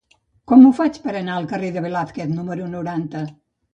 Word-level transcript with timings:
Com 0.51 0.63
ho 0.67 0.71
faig 0.77 0.95
per 1.03 1.13
anar 1.19 1.35
al 1.41 1.47
carrer 1.53 1.69
de 1.75 1.85
Velázquez 1.89 2.33
número 2.41 2.71
noranta? 2.77 3.23